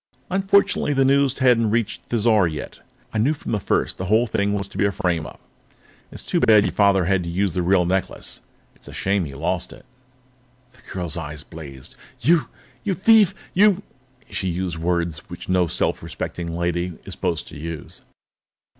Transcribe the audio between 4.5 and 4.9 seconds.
was to be